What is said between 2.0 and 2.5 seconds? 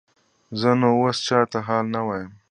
وایم.